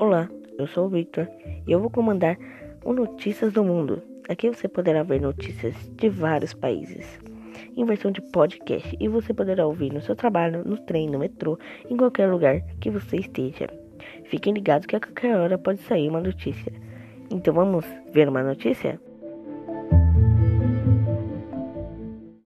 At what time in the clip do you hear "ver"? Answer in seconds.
5.02-5.20, 18.10-18.26